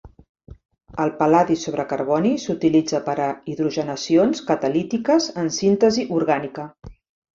El 1.03 1.11
pal·ladi 1.17 1.57
sobre 1.63 1.85
carboni 1.91 2.31
s'utilitza 2.45 3.01
per 3.09 3.15
a 3.27 3.29
hidrogenacions 3.53 4.43
catalítiques 4.51 5.29
en 5.43 5.53
síntesi 5.63 6.09
orgànica. 6.23 6.67